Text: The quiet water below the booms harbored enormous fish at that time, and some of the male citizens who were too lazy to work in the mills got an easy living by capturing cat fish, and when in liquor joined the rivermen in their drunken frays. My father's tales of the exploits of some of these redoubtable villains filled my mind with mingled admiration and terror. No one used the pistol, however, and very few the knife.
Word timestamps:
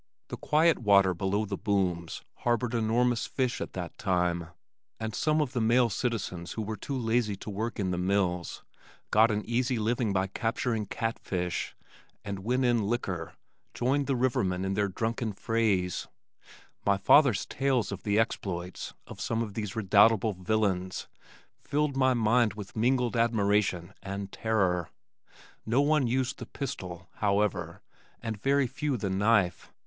The 0.29 0.37
quiet 0.37 0.79
water 0.79 1.13
below 1.13 1.45
the 1.45 1.59
booms 1.59 2.23
harbored 2.37 2.73
enormous 2.73 3.27
fish 3.27 3.61
at 3.61 3.73
that 3.73 3.99
time, 3.99 4.47
and 4.99 5.13
some 5.13 5.39
of 5.39 5.53
the 5.53 5.61
male 5.61 5.91
citizens 5.91 6.53
who 6.53 6.63
were 6.63 6.75
too 6.75 6.97
lazy 6.97 7.35
to 7.35 7.51
work 7.51 7.79
in 7.79 7.91
the 7.91 7.99
mills 7.99 8.63
got 9.11 9.29
an 9.29 9.45
easy 9.45 9.77
living 9.77 10.11
by 10.11 10.25
capturing 10.25 10.87
cat 10.87 11.19
fish, 11.19 11.75
and 12.25 12.39
when 12.39 12.63
in 12.63 12.81
liquor 12.87 13.33
joined 13.75 14.07
the 14.07 14.15
rivermen 14.15 14.65
in 14.65 14.73
their 14.73 14.87
drunken 14.87 15.33
frays. 15.33 16.07
My 16.83 16.97
father's 16.97 17.45
tales 17.45 17.91
of 17.91 18.01
the 18.01 18.17
exploits 18.17 18.95
of 19.05 19.21
some 19.21 19.43
of 19.43 19.53
these 19.53 19.75
redoubtable 19.75 20.33
villains 20.33 21.07
filled 21.59 21.95
my 21.95 22.15
mind 22.15 22.55
with 22.55 22.75
mingled 22.75 23.15
admiration 23.15 23.93
and 24.01 24.31
terror. 24.31 24.89
No 25.63 25.79
one 25.79 26.07
used 26.07 26.39
the 26.39 26.47
pistol, 26.47 27.07
however, 27.17 27.83
and 28.19 28.41
very 28.41 28.65
few 28.65 28.97
the 28.97 29.11
knife. 29.11 29.71